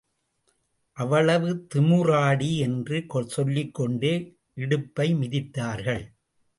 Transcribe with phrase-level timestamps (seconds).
[0.97, 3.05] அவ்வளவு திமுறாடி என்று
[3.27, 4.13] சொல்லிக்கொண்டே
[4.53, 6.03] இடுப்பை மிதித்தார்கள்.